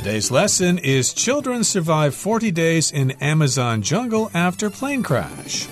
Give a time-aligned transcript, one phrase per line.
[0.00, 5.68] Today's lesson is Children survive 40 days in Amazon jungle after plane crash.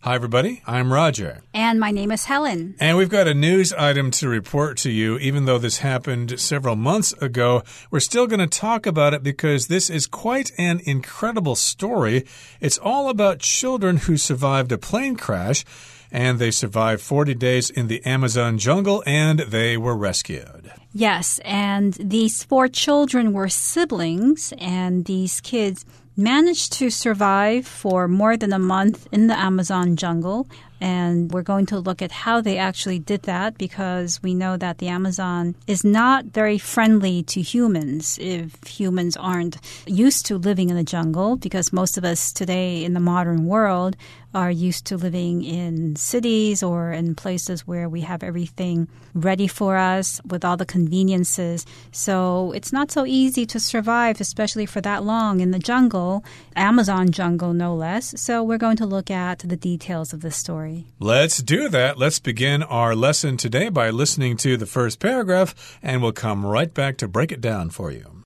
[0.00, 0.60] Hi, everybody.
[0.66, 1.40] I'm Roger.
[1.54, 2.74] And my name is Helen.
[2.78, 5.16] And we've got a news item to report to you.
[5.16, 9.68] Even though this happened several months ago, we're still going to talk about it because
[9.68, 12.26] this is quite an incredible story.
[12.60, 15.64] It's all about children who survived a plane crash
[16.12, 20.72] and they survived 40 days in the Amazon jungle and they were rescued.
[20.92, 25.84] Yes, and these four children were siblings, and these kids
[26.16, 30.48] managed to survive for more than a month in the Amazon jungle.
[30.80, 34.78] And we're going to look at how they actually did that because we know that
[34.78, 40.76] the Amazon is not very friendly to humans if humans aren't used to living in
[40.76, 41.36] the jungle.
[41.36, 43.96] Because most of us today in the modern world
[44.32, 49.76] are used to living in cities or in places where we have everything ready for
[49.76, 51.66] us with all the conveniences.
[51.90, 57.10] So it's not so easy to survive, especially for that long in the jungle, Amazon
[57.10, 58.14] jungle, no less.
[58.20, 60.69] So we're going to look at the details of this story.
[60.98, 61.98] Let's do that.
[61.98, 66.72] Let's begin our lesson today by listening to the first paragraph, and we'll come right
[66.72, 68.22] back to break it down for you.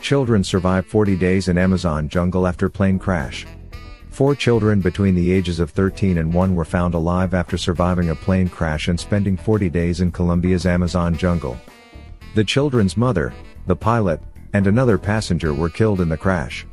[0.00, 3.46] Children survive 40 days in Amazon jungle after plane crash.
[4.08, 8.14] Four children between the ages of 13 and 1 were found alive after surviving a
[8.14, 11.56] plane crash and spending 40 days in Colombia's Amazon jungle.
[12.34, 13.32] The children's mother,
[13.66, 14.20] the pilot,
[14.52, 16.66] and another passenger were killed in the crash.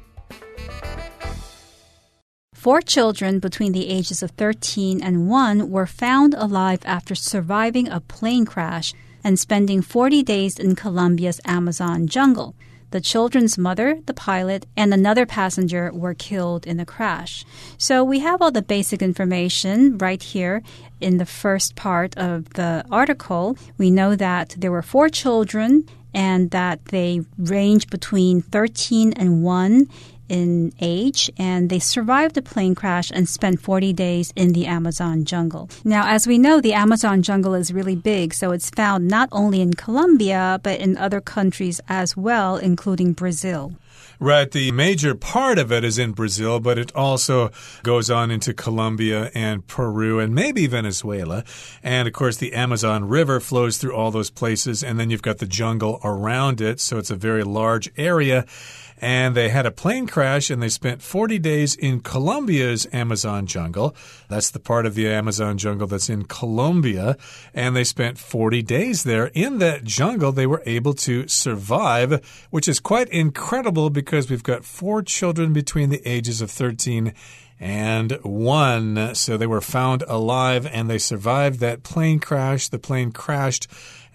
[2.67, 8.01] Four children between the ages of 13 and 1 were found alive after surviving a
[8.01, 8.93] plane crash
[9.23, 12.55] and spending 40 days in Colombia's Amazon jungle.
[12.91, 17.45] The children's mother, the pilot, and another passenger were killed in the crash.
[17.77, 20.61] So we have all the basic information right here
[20.99, 23.57] in the first part of the article.
[23.77, 29.87] We know that there were four children and that they range between 13 and 1
[30.29, 35.25] in age, and they survived the plane crash and spent 40 days in the Amazon
[35.25, 35.69] jungle.
[35.83, 39.61] Now, as we know, the Amazon jungle is really big, so it's found not only
[39.61, 43.73] in Colombia, but in other countries as well, including Brazil.
[44.19, 44.49] Right.
[44.49, 47.51] The major part of it is in Brazil, but it also
[47.83, 51.43] goes on into Colombia and Peru and maybe Venezuela.
[51.83, 54.83] And of course, the Amazon River flows through all those places.
[54.83, 56.79] And then you've got the jungle around it.
[56.79, 58.45] So it's a very large area
[58.99, 63.95] and they had a plane crash and they spent 40 days in Colombia's Amazon jungle.
[64.27, 67.17] That's the part of the Amazon jungle that's in Colombia.
[67.53, 69.27] And they spent 40 days there.
[69.33, 74.65] In that jungle, they were able to survive, which is quite incredible because we've got
[74.65, 77.13] four children between the ages of 13
[77.59, 79.15] and one.
[79.15, 82.67] So they were found alive and they survived that plane crash.
[82.67, 83.67] The plane crashed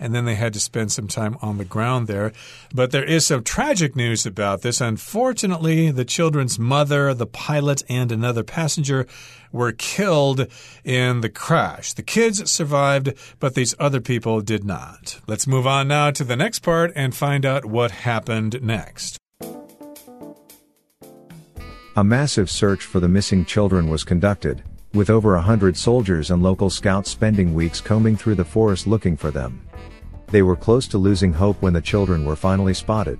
[0.02, 2.32] and then they had to spend some time on the ground there.
[2.74, 4.80] But there is some tragic news about this.
[4.80, 9.06] Unfortunately, the children's mother, the pilot, and another passenger
[9.52, 10.48] were killed
[10.82, 11.92] in the crash.
[11.92, 15.20] The kids survived, but these other people did not.
[15.28, 19.21] Let's move on now to the next part and find out what happened next.
[21.95, 24.61] A massive search for the missing children was conducted,
[24.93, 29.17] with over a hundred soldiers and local scouts spending weeks combing through the forest looking
[29.17, 29.59] for them.
[30.29, 33.19] They were close to losing hope when the children were finally spotted.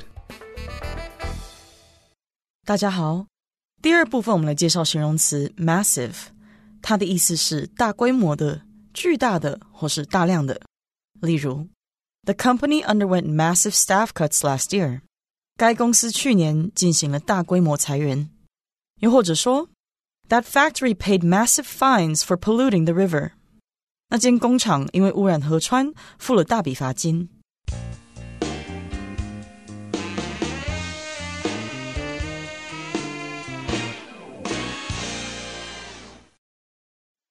[2.66, 3.26] 大家好，
[3.82, 6.16] 第二部分我们来介绍形容词 massive，
[6.82, 8.62] 它的意思是大规模的、
[8.94, 10.62] 巨大的或是大量的。
[11.22, 11.68] 例如，
[12.26, 15.02] The company underwent massive staff cuts last year。
[15.56, 18.30] 该公司去年进行了大规模裁员。
[19.02, 19.70] 又或者说，
[20.30, 23.32] That factory paid massive fines for polluting the river。
[24.10, 27.30] 那间工厂因为污染河川，付了大笔罚金。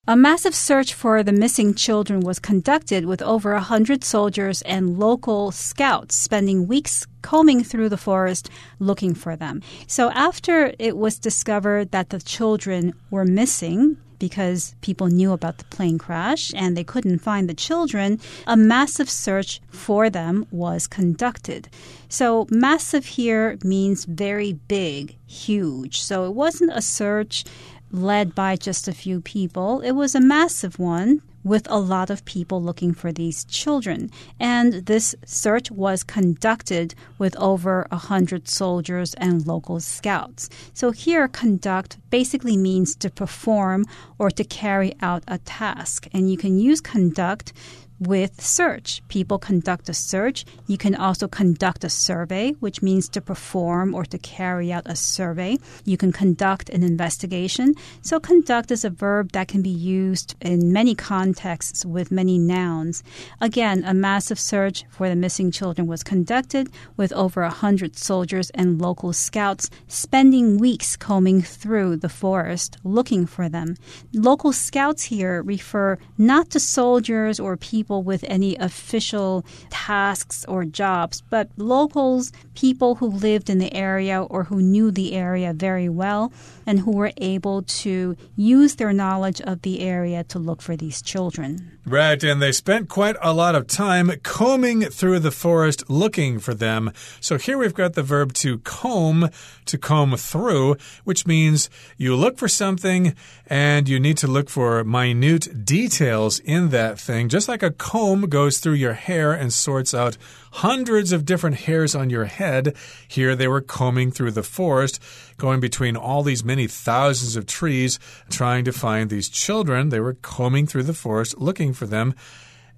[0.08, 4.98] A massive search for the missing children was conducted with over a hundred soldiers and
[4.98, 8.50] local scouts spending weeks combing through the forest
[8.80, 9.62] looking for them.
[9.86, 15.66] So after it was discovered that the children were missing, because people knew about the
[15.66, 21.70] plane crash and they couldn't find the children, a massive search for them was conducted.
[22.08, 26.02] So, massive here means very big, huge.
[26.02, 27.46] So, it wasn't a search
[27.92, 32.24] led by just a few people, it was a massive one with a lot of
[32.26, 34.12] people looking for these children.
[34.40, 40.50] And this search was conducted with over a hundred soldiers and local scouts.
[40.74, 43.86] So here, conduct basically means to perform
[44.20, 46.08] or to carry out a task.
[46.14, 47.54] And you can use conduct
[48.02, 49.02] with search.
[49.10, 50.44] People conduct a search.
[50.66, 54.96] You can also conduct a survey, which means to perform or to carry out a
[54.96, 55.58] survey.
[55.86, 57.76] You can conduct an investigation.
[58.02, 63.04] So, conduct is a verb that can be used in many contexts with many nouns.
[63.40, 68.50] Again, a massive search for the missing children was conducted with over a hundred soldiers
[68.52, 73.76] and local scouts spending weeks combing through the forest looking for them.
[74.14, 81.22] Local scouts here refer not to soldiers or people with any official tasks or jobs,
[81.30, 86.32] but locals, people who lived in the area or who knew the area very well
[86.66, 91.02] and who were able to use their knowledge of the area to look for these
[91.02, 91.80] children.
[91.86, 96.54] Right, and they spent quite a lot of time combing through the forest looking for
[96.54, 96.92] them.
[97.20, 99.30] So here we've got the verb to comb,
[99.66, 103.16] to comb through, which means you look for something
[103.52, 107.28] and you need to look for minute details in that thing.
[107.28, 110.18] Just like a comb goes through your hair and sorts out
[110.54, 112.74] hundreds of different hairs on your head.
[113.10, 115.04] Here they were combing through the forest,
[115.38, 118.00] going between all these many thousands of trees,
[118.30, 119.90] trying to find these children.
[119.90, 122.16] They were combing through the forest looking for them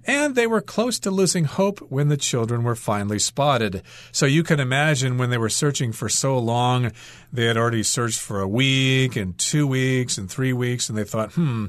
[0.06, 3.82] and they were close to losing hope when the children were finally spotted.
[4.12, 6.92] So you can imagine when they were searching for so long,
[7.32, 11.04] they had already searched for a week and two weeks and three weeks, and they
[11.04, 11.66] thought, hmm,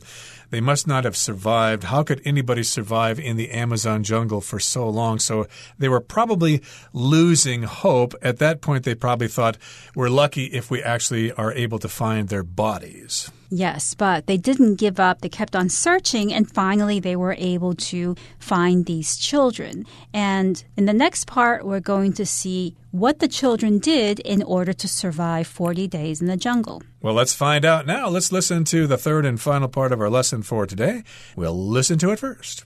[0.50, 1.86] they must not have survived.
[1.86, 5.20] How could anybody survive in the Amazon jungle for so long?
[5.20, 5.48] So
[5.78, 6.62] they were probably
[6.94, 8.14] losing hope.
[8.22, 9.58] At that point, they probably thought,
[9.96, 13.32] we're lucky if we actually are able to find their bodies.
[13.56, 15.22] Yes, but they didn't give up.
[15.22, 19.86] They kept on searching, and finally, they were able to find these children.
[20.14, 24.74] And in the next part, we're going to see what the children did in order
[24.74, 26.84] to survive 40 days in the jungle.
[27.02, 28.10] Well, let's find out now.
[28.10, 31.06] Let's listen to the third and final part of our lesson for today.
[31.38, 32.66] We'll listen to it first.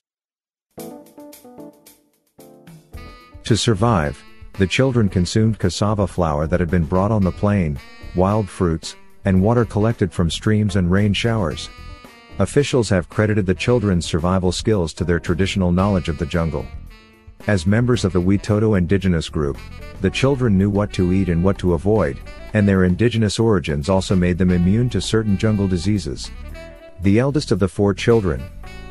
[3.43, 4.23] To survive,
[4.57, 7.77] the children consumed cassava flour that had been brought on the plane,
[8.15, 8.95] wild fruits,
[9.25, 11.69] and water collected from streams and rain showers.
[12.39, 16.65] Officials have credited the children's survival skills to their traditional knowledge of the jungle.
[17.47, 19.57] As members of the Witoto indigenous group,
[20.01, 22.17] the children knew what to eat and what to avoid,
[22.53, 26.31] and their indigenous origins also made them immune to certain jungle diseases.
[27.01, 28.43] The eldest of the four children,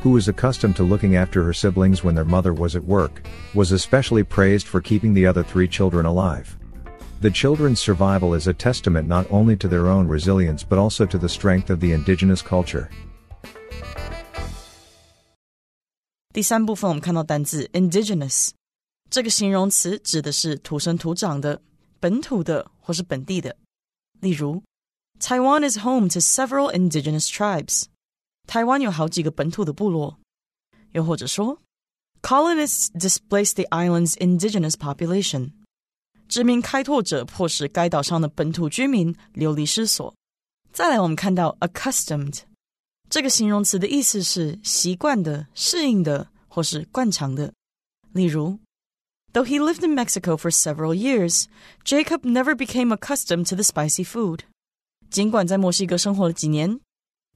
[0.03, 3.21] who was accustomed to looking after her siblings when their mother was at work,
[3.53, 6.57] was especially praised for keeping the other three children alive.
[7.20, 11.18] The children's survival is a testament not only to their own resilience but also to
[11.18, 12.88] the strength of the indigenous culture.
[16.32, 18.50] 第三部分我们看到单字 indigenous
[19.08, 21.62] 这个形容词指的是土生土长的、
[22.00, 23.56] 本土的或是本地的。
[24.20, 24.62] 例如，
[25.20, 27.84] Taiwan is home to several indigenous tribes。
[28.46, 30.18] 台湾有好几个本土的部落。
[30.92, 31.60] 又或者说，
[32.22, 35.52] colonists displaced the island's indigenous population。
[36.29, 40.13] 殖民开拓者迫使该岛上的本土居民流离失所。
[40.71, 42.41] 再来，我们看到 accustomed
[43.09, 47.51] 这个形容词的意思是习惯的、适应的或是惯常的。
[48.13, 48.59] 例如
[49.33, 51.45] ，Though he lived in Mexico for several years,
[51.83, 54.41] Jacob never became accustomed to the spicy food。
[55.09, 56.79] 尽管在墨西哥生活了几年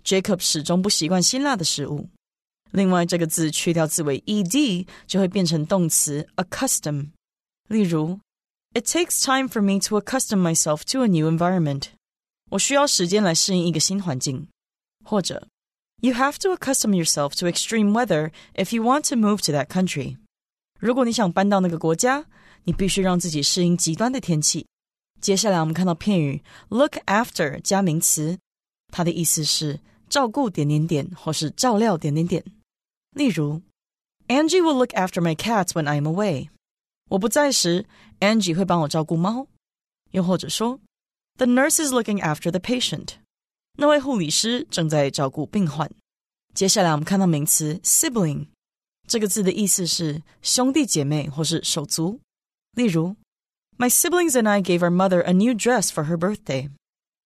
[0.04, 2.08] ，Jacob 始终不习惯辛辣的食物。
[2.70, 7.10] 另外，这个字去掉字尾 ed 就会变成动词 accustom。
[7.68, 8.20] 例如
[8.75, 11.89] it takes time for me to accustom myself to a new environment.
[12.51, 14.49] 我需要时间来适应一个新环境。
[15.05, 15.49] 或者，
[16.01, 20.17] You have to accustom yourself to extreme weather if you want to move to that country.
[20.79, 22.27] 如果你想搬到那个国家，
[22.65, 24.67] 你必须让自己适应极端的天气。
[25.21, 28.39] 接下来我们看到片语 look after 加名词，
[28.93, 32.45] 它的意思是照顾点点点或是照料点点点。
[33.13, 33.63] 例如，
[34.29, 36.51] Angie will look after my cats when I'm away.
[37.11, 37.87] 我不在时，
[38.21, 39.47] Angie 会帮我照顾猫。
[40.13, 40.81] 又或者说，
[41.37, 43.15] The nurse is looking after the patient。
[43.77, 45.91] 那位护理师正在照顾病患。
[46.55, 48.49] 接下来我们看到名词 sibling，
[49.07, 52.21] 这个字的意思是兄弟姐妹或是手足。
[52.73, 53.17] 例如，
[53.77, 56.71] My siblings and I gave our mother a new dress for her birthday。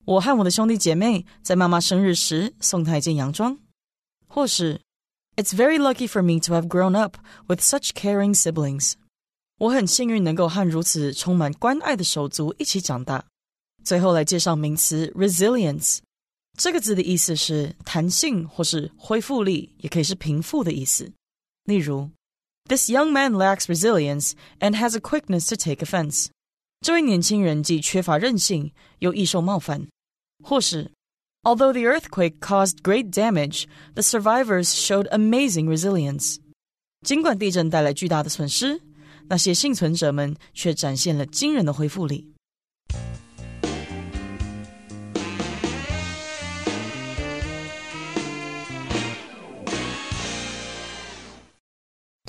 [0.05, 3.59] 我和我的兄弟姐妹在妈妈生日时送她一件洋装。
[4.29, 4.81] 或是，
[5.37, 8.95] It's very lucky for me to have grown up with such caring siblings。
[9.59, 13.25] 我很幸运能够和如此充满关爱的手足一起长大。
[13.85, 15.99] 最后来介绍名词 resilience，
[16.59, 21.13] 这个字的意思是弹性或是恢复力，也可以是平复的意思。
[21.65, 22.11] 例如，
[22.69, 26.29] This young man lacks resilience and has a quickness to take offense。
[26.81, 29.89] 这位年轻人既缺乏韧性，又易受冒犯。
[30.45, 30.91] 或是，
[31.43, 36.39] Although the earthquake caused great damage, the survivors showed amazing resilience。
[37.05, 38.81] 尽管地震带来巨大的损失，
[39.29, 42.33] 那些幸存者们却展现了惊人的恢复力。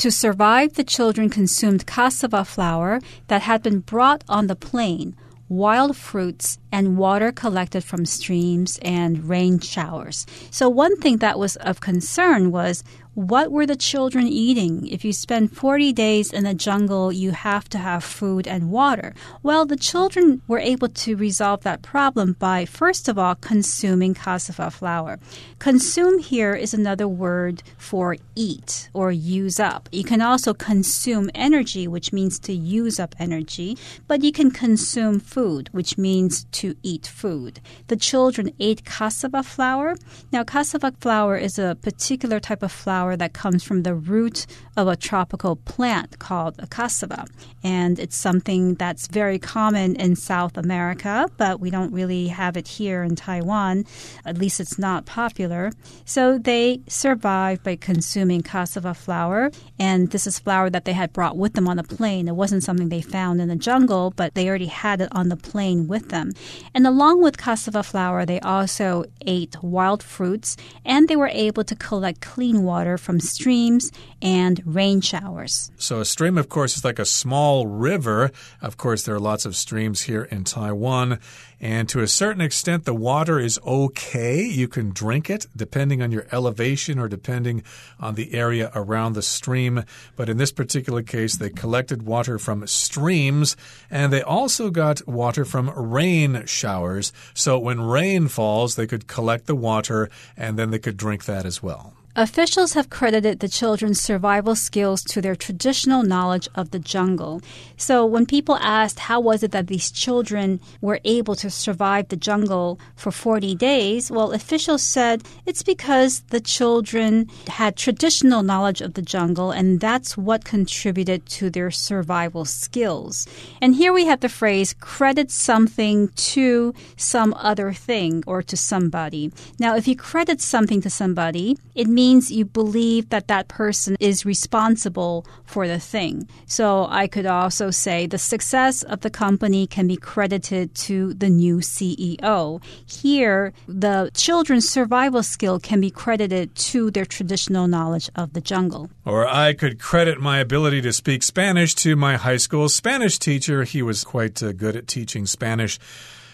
[0.04, 5.16] To survive, the children consumed cassava flour that had been brought on the plane,
[5.48, 10.26] wild fruits, and water collected from streams and rain showers.
[10.52, 12.84] So, one thing that was of concern was
[13.15, 14.87] what were the children eating?
[14.87, 19.15] If you spend 40 days in the jungle, you have to have food and water.
[19.43, 24.71] Well, the children were able to resolve that problem by, first of all, consuming cassava
[24.71, 25.19] flour.
[25.59, 29.89] Consume here is another word for eat or use up.
[29.91, 35.19] You can also consume energy, which means to use up energy, but you can consume
[35.19, 37.61] food, which means to eat food.
[37.89, 39.97] The children ate cassava flour.
[40.31, 44.47] Now, cassava flour is a particular type of flour flour that comes from the root
[44.77, 47.27] of a tropical plant called a cassava.
[47.65, 52.69] And it's something that's very common in South America, but we don't really have it
[52.69, 53.85] here in Taiwan.
[54.25, 55.73] At least it's not popular.
[56.05, 59.51] So they survived by consuming cassava flour.
[59.79, 62.29] And this is flour that they had brought with them on the plane.
[62.29, 65.37] It wasn't something they found in the jungle, but they already had it on the
[65.37, 66.33] plane with them.
[66.75, 71.75] And along with cassava flour, they also ate wild fruits and they were able to
[71.75, 73.91] collect clean water from streams
[74.23, 75.71] and rain showers.
[75.77, 78.31] So, a stream, of course, is like a small river.
[78.63, 81.19] Of course, there are lots of streams here in Taiwan.
[81.61, 84.43] And to a certain extent, the water is okay.
[84.43, 87.65] You can drink it depending on your elevation or depending
[87.99, 89.85] on the area around the stream.
[90.15, 93.57] But in this particular case, they collected water from streams
[93.91, 97.13] and they also got water from rain showers.
[97.35, 101.45] So when rain falls, they could collect the water and then they could drink that
[101.45, 101.98] as well.
[102.17, 107.41] Officials have credited the children's survival skills to their traditional knowledge of the jungle.
[107.77, 112.17] So when people asked how was it that these children were able to survive the
[112.17, 118.95] jungle for 40 days, well, officials said it's because the children had traditional knowledge of
[118.95, 123.29] the jungle and that's what contributed to their survival skills.
[123.63, 129.31] And here we have the phrase credit something to some other thing or to somebody.
[129.61, 134.25] Now, if you credit something to somebody, it means you believe that that person is
[134.25, 136.29] responsible for the thing.
[136.47, 141.29] So I could also say the success of the company can be credited to the
[141.29, 142.63] new CEO.
[142.87, 148.91] Here, the children's survival skill can be credited to their traditional knowledge of the jungle.
[149.05, 153.65] Or I could credit my ability to speak Spanish to my high school Spanish teacher.
[153.65, 155.81] He was quite uh, good at teaching Spanish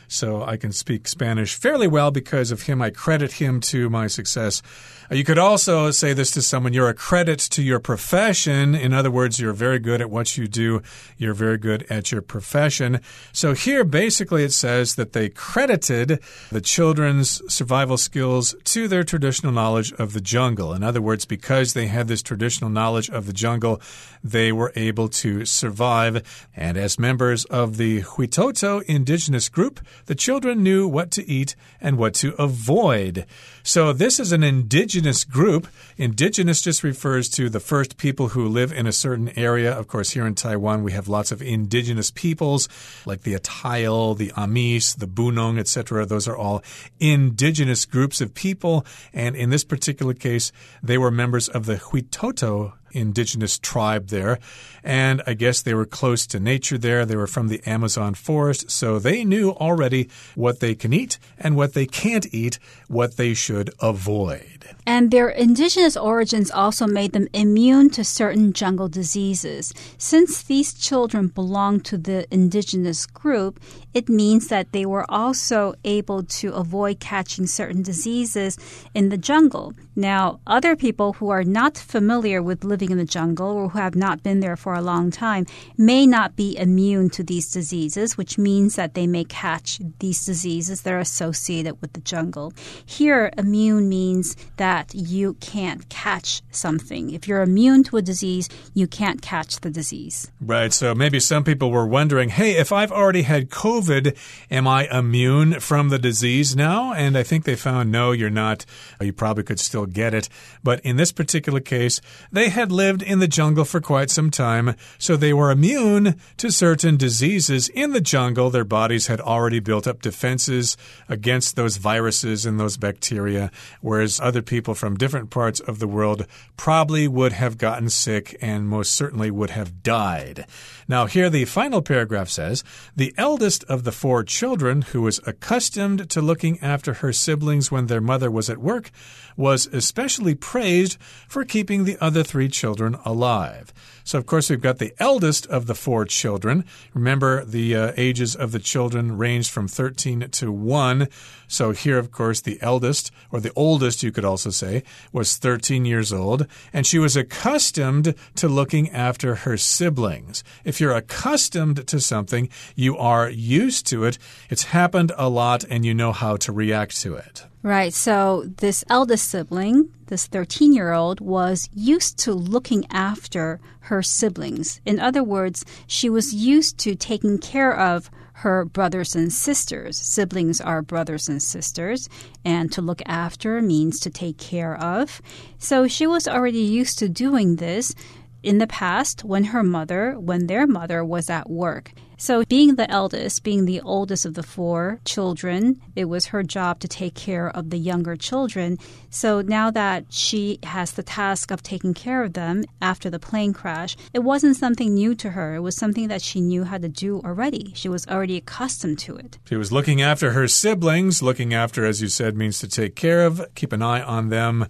[0.09, 2.83] so I can speak Spanish fairly well because of him.
[2.83, 4.63] I credit him to my success.
[5.11, 8.75] You could also say this to someone you're a credit to your profession.
[8.75, 10.81] In other words, you're very good at what you do,
[11.19, 13.01] you're very good at your profession.
[13.31, 16.21] So here, basically, it says that they credited
[16.51, 20.73] the children's survival skills to their traditional knowledge of the jungle.
[20.73, 23.83] In other words, because they had this traditional knowledge of the jungle,
[24.23, 26.47] they were able to survive.
[26.57, 31.99] And as members of the Huitoto indigenous group, the children knew what to eat and
[31.99, 33.27] what to avoid.
[33.63, 34.94] So, this is an indigenous
[35.25, 35.67] group.
[35.97, 39.73] Indigenous just refers to the first people who live in a certain area.
[39.73, 42.69] Of course, here in Taiwan, we have lots of indigenous peoples
[43.05, 46.07] like the Atayal, the Amis, the Bunong, etc.
[46.07, 46.63] Those are all
[47.01, 48.87] indigenous groups of people.
[49.13, 54.39] And in this particular case, they were members of the Huitoto indigenous tribe there.
[54.83, 57.07] And I guess they were close to nature there.
[57.07, 61.57] They were from the Amazon forest, so they knew already what they can eat and
[61.57, 62.59] what they can't eat,
[62.89, 64.65] what they should avoid.
[64.87, 69.73] And their indigenous origins also made them immune to certain jungle diseases.
[69.97, 73.61] Since these children belong to the indigenous group,
[73.95, 78.59] it means that they were also able to avoid catching certain diseases
[78.93, 79.73] in the jungle.
[79.97, 83.95] Now, other people who are not familiar with living in the jungle or who have
[83.95, 88.39] not been there for a long time may not be immune to these diseases, which
[88.39, 92.53] means that they may catch these diseases that are associated with the jungle.
[92.85, 97.11] Here, immune means that you can't catch something.
[97.11, 100.31] If you're immune to a disease, you can't catch the disease.
[100.41, 100.73] Right.
[100.73, 104.17] So maybe some people were wondering hey, if I've already had COVID,
[104.51, 106.93] am I immune from the disease now?
[106.93, 108.67] And I think they found no, you're not.
[109.01, 110.29] You probably could still get it.
[110.63, 112.01] But in this particular case,
[112.33, 116.51] they had lived in the jungle for quite some time, so they were immune to
[116.51, 118.51] certain diseases in the jungle.
[118.51, 120.77] Their bodies had already built up defenses
[121.09, 123.51] against those viruses and those bacteria,
[123.81, 126.27] whereas other people from different parts of the world
[126.57, 130.45] probably would have gotten sick and most certainly would have died.
[130.89, 132.65] Now, here the final paragraph says
[132.97, 137.87] The eldest of the four children, who was accustomed to looking after her siblings when
[137.87, 138.91] their mother was at work,
[139.37, 142.64] was especially praised for keeping the other three children
[143.05, 143.73] alive.
[144.05, 146.67] So, of course, we've got the eldest of the four children.
[146.93, 151.09] Remember, the uh, ages of the children ranged from 13 to 1.
[151.49, 155.87] So, here, of course, the eldest, or the oldest, you could also say, was 13
[155.87, 160.45] years old, and she was accustomed to looking after her siblings.
[160.65, 164.19] If you're accustomed to something, you are used to it.
[164.51, 167.47] It's happened a lot, and you know how to react to it.
[167.65, 167.95] Right.
[167.95, 174.81] So this eldest sibling, this 13 year old, was used to looking after her siblings.
[174.85, 179.97] In other words, she was used to taking care of her brothers and sisters.
[179.97, 182.09] Siblings are brothers and sisters,
[182.45, 185.23] and to look after means to take care of.
[185.59, 187.95] So she was already used to doing this
[188.43, 191.93] in the past when her mother, when their mother was at work.
[192.17, 196.81] So, being the eldest, being the oldest of the four children, it was her job
[196.81, 198.79] to take care of the younger children.
[199.11, 203.53] So, now that she has the task of taking care of them after the plane
[203.53, 205.57] crash, it wasn't something new to her.
[205.57, 207.73] It was something that she knew how to do already.
[207.75, 209.39] She was already accustomed to it.
[209.49, 211.23] She was looking after her siblings.
[211.23, 214.67] Looking after, as you said, means to take care of, keep an eye on them.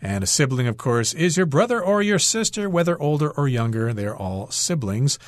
[0.00, 3.92] And a sibling, of course, is your brother or your sister, whether older or younger.
[3.92, 5.18] They are all siblings.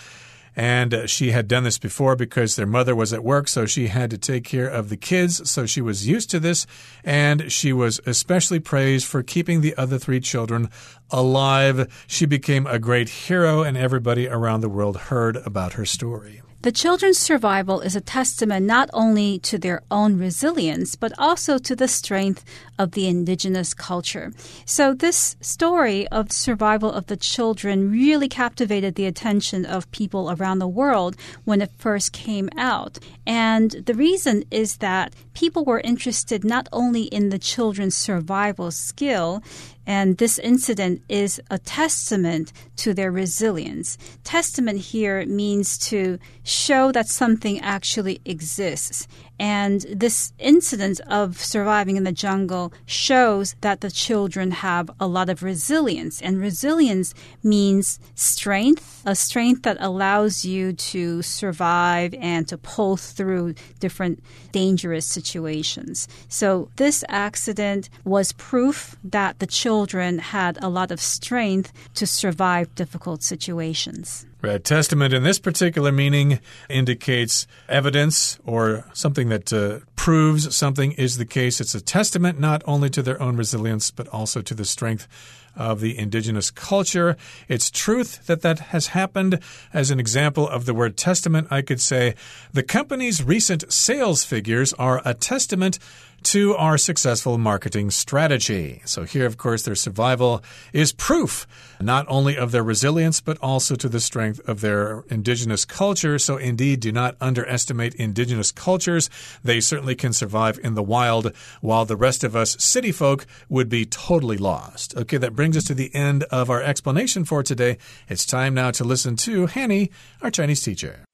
[0.59, 4.11] And she had done this before because their mother was at work, so she had
[4.11, 5.49] to take care of the kids.
[5.49, 6.67] So she was used to this.
[7.05, 10.69] And she was especially praised for keeping the other three children
[11.11, 11.87] alive.
[12.09, 16.43] She became a great hero, and everybody around the world heard about her story.
[16.63, 21.77] The children's survival is a testament not only to their own resilience, but also to
[21.77, 22.45] the strength
[22.77, 24.33] of the indigenous culture.
[24.65, 30.59] So, this story of survival of the children really captivated the attention of people around
[30.59, 32.99] the world when it first came out.
[33.25, 39.45] And the reason is that people were interested not only in the children's survival skill,
[39.89, 43.97] and this incident is a testament to their resilience.
[44.23, 49.09] Testament here means to show that something actually exists.
[49.39, 55.29] And this incident of surviving in the jungle shows that the children have a lot
[55.29, 56.21] of resilience.
[56.21, 63.55] And resilience means strength, a strength that allows you to survive and to pull through
[63.79, 64.23] different
[64.53, 66.09] dangerous situations.
[66.29, 72.75] So this accident was proof that the children had a lot of strength to survive
[72.75, 74.27] difficult situations.
[74.41, 74.63] Right.
[74.63, 81.25] Testament in this particular meaning indicates evidence or something that uh, proves something is the
[81.25, 81.61] case.
[81.61, 85.09] It's a testament not only to their own resilience, but also to the strength
[85.57, 87.17] of the indigenous culture.
[87.49, 89.41] It's truth that that has happened.
[89.75, 92.15] As an example of the word testament, I could say
[92.53, 95.81] the company's recent sales figures are a testament
[96.25, 98.83] to our successful marketing strategy.
[98.85, 101.47] So, here, of course, their survival is proof
[101.81, 106.19] not only of their resilience, but also to the strength of their indigenous culture.
[106.19, 109.09] So, indeed, do not underestimate indigenous cultures.
[109.43, 113.69] They certainly can survive in the wild, while the rest of us city folk would
[113.69, 114.97] be totally lost.
[114.97, 117.79] Okay, that brings us to the end of our explanation for today.
[118.09, 119.91] It's time now to listen to Hanny,
[120.23, 121.05] our Chinese teacher.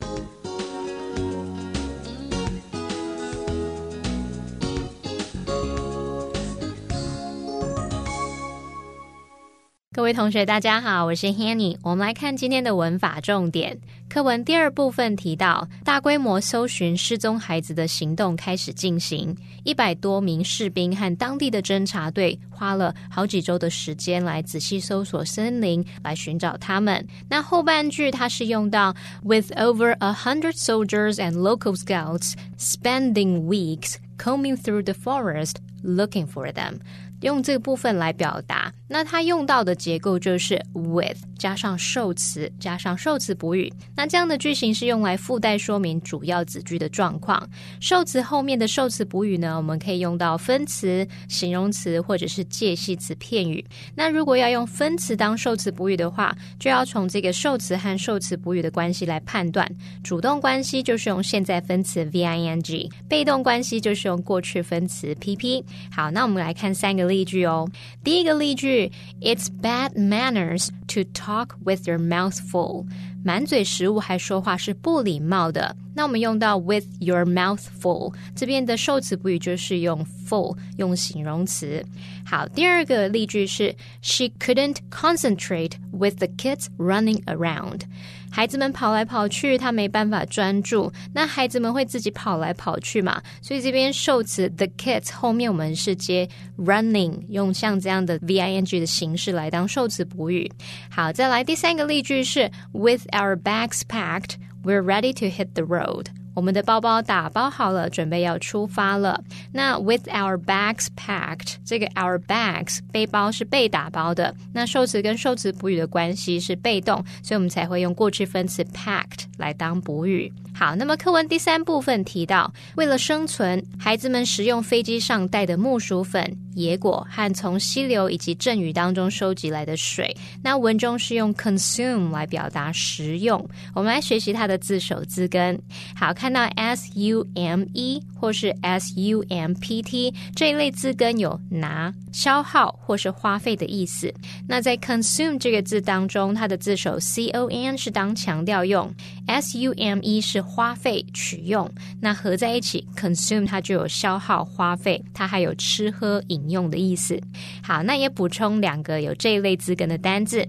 [9.94, 11.76] 各位同学，大家好，我是 Hanny。
[11.80, 13.78] 我们来看今天的文法重点。
[14.09, 19.33] 课文第二部分提到，大规模搜寻失踪孩子的行动开始进行。
[19.62, 27.07] 一百多名士兵和当地的侦察队花了好几周的时间来仔细搜索森林，来寻找他们。
[27.28, 36.26] 那后半句它是用到 with over a hundred soldiers and local scouts spending weeks combing through the forest looking
[36.26, 36.80] for them。
[37.24, 43.72] 用这个部分来表达，那它用到的结构就是 with 加上受词加上受词补语。
[43.96, 47.48] 那这样的句型是用来附带说明主要子句的状况。
[47.80, 53.64] 受词后面的受词补语呢，我们可以用到分词、形容词或者是介系词片语。
[53.94, 59.66] 那如果要用分词当受词补语的话，就要从这个受词和受词补语的关系来判断。
[60.02, 65.64] 主动关系就是用现在分词 v i n g，被动关系就是用过去分词 p p。
[65.90, 67.13] 好，那我们来看三个例。
[67.13, 67.69] 例句哦。
[68.03, 72.86] 第一个例句，It's bad manners to talk with your mouth full。
[73.24, 75.74] 满嘴食物还说话是不礼貌的。
[75.96, 81.84] 那我们用到 with your mouth full，这边的受词补语就是用 full，用形容词。
[82.26, 87.82] 好，第二个例句是 She couldn't concentrate with the kids running around。
[88.28, 90.92] 孩子们跑来跑去，他没办法专注。
[91.12, 93.22] 那孩子们会自己跑来跑去嘛？
[93.40, 100.50] 所以这边受词 the kids 后面我们是接 running，用像这样的 v i n g 的形式来当受词补语。
[100.90, 106.07] 好，再来第三个例句是 With our bags packed, we're ready to hit the road.
[106.35, 109.22] 我们的包包打包好了，准备要出发了。
[109.53, 114.35] 那 with our bags packed，这个 our bags 背包是被打包的。
[114.53, 120.33] 那受词跟受词补语的关系是被动，所以我们才会用过去分词 packed 来当补语。
[120.56, 130.16] 好，那么课文第三部分提到，为了生存，孩子们食用飞机上带的木薯粉、野果和从溪流以及阵雨当中收集来的水。
[130.44, 133.44] 那文中是用 consume 来表达食用。
[133.74, 135.60] 我们来学习它的字首字根。
[135.96, 144.14] 好，看到 s u m e 或是 s u m p t 这一类字根有拿、消耗或是花费的意思。
[144.48, 148.88] 那在 consume 这个字当中，它的字首 c o n 是当强调用
[149.26, 157.20] ，s u m e 是花费取用，那合在一起，consume 它就有消耗、花费，它还有吃喝饮用的意思。
[157.62, 160.46] 好，那也补充两个有这一类字根的单字。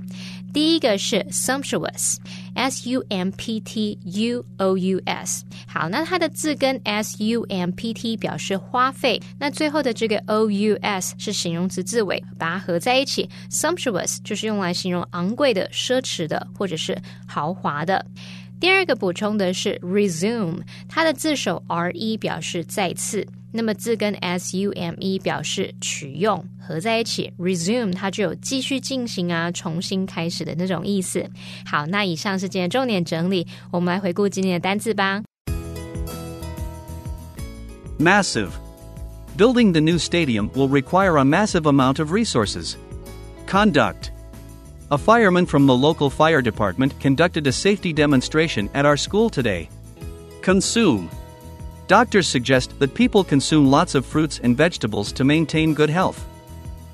[0.53, 5.43] 第一个是 sumptuous，s u m p t u o u s。
[5.67, 18.05] 好，那它的字根 s u m p t 表示花费，那最后的这个 o u s 是形容词字尾，把它合在一起，sumptuous 就是用来形容昂贵的、奢侈的或者是豪华的。
[18.64, 31.24] 第二个补充的是 resume，它的字首 r e 表示再次，那么字根 s u m e 表示取用，合在一起 resume 它就有继续进行啊、重新开始的那种意思。
[31.64, 35.22] 好，那以上是今天重点整理，我们来回顾今天的单字吧。
[37.98, 38.50] Massive.
[39.36, 42.76] Building the new stadium will require a massive amount of resources.
[43.46, 44.10] Conduct.
[44.91, 49.67] A fireman from the local fire department conducted a safety demonstration at our school today.
[50.43, 51.09] Consume.
[51.87, 56.23] Doctors suggest that people consume lots of fruits and vegetables to maintain good health.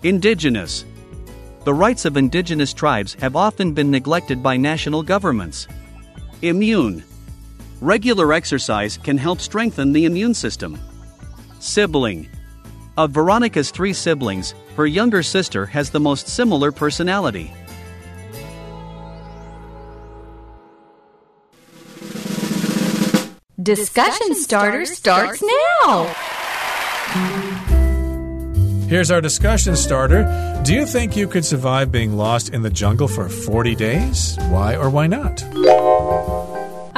[0.03, 0.85] Indigenous.
[1.65, 5.67] The rights of indigenous tribes have often been neglected by national governments.
[6.41, 7.03] Immune.
[7.81, 10.79] Regular exercise can help strengthen the immune system.
[11.59, 12.29] Sibling.
[12.95, 17.53] Of Veronica's three siblings, her younger sister has the most similar personality.
[23.61, 26.05] Discussion starter starts now.
[28.87, 30.61] Here's our discussion starter.
[30.63, 34.37] Do you think you could survive being lost in the jungle for 40 days?
[34.49, 35.43] Why or why not?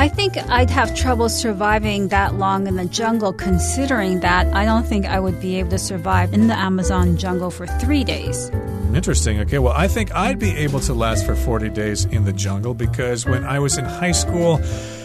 [0.04, 4.86] I think I'd have trouble surviving that long in the jungle, considering that I don't
[4.86, 8.52] think I would be able to survive in the Amazon jungle for three days.
[8.94, 9.40] Interesting.
[9.40, 12.74] Okay, well, I think I'd be able to last for 40 days in the jungle
[12.74, 14.60] because when I was in high school,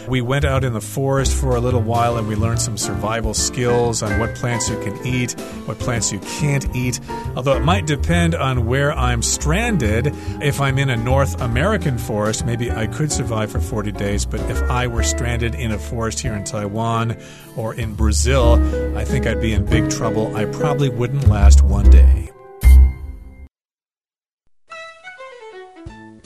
[0.09, 3.33] we went out in the forest for a little while and we learned some survival
[3.33, 6.99] skills on what plants you can eat, what plants you can't eat.
[7.35, 10.13] Although it might depend on where I'm stranded.
[10.41, 14.25] If I'm in a North American forest, maybe I could survive for 40 days.
[14.25, 17.17] But if I were stranded in a forest here in Taiwan
[17.55, 18.55] or in Brazil,
[18.97, 20.35] I think I'd be in big trouble.
[20.35, 22.31] I probably wouldn't last one day.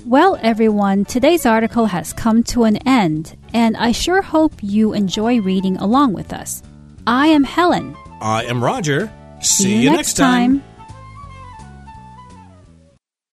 [0.06, 5.39] Well, everyone, today's article has come to an end, and I sure hope you enjoy
[5.39, 6.62] reading along with us.
[7.08, 7.95] I am Helen.
[8.21, 9.12] I am Roger.
[9.41, 10.63] See, you next time.